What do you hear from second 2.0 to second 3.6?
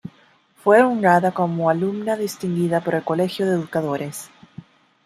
Distinguida por el Colegio de